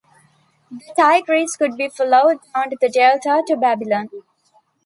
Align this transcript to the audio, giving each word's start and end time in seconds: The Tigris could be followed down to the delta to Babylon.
The 0.71 0.93
Tigris 0.97 1.55
could 1.55 1.77
be 1.77 1.87
followed 1.87 2.39
down 2.55 2.71
to 2.71 2.77
the 2.81 2.89
delta 2.89 3.43
to 3.45 3.55
Babylon. 3.55 4.09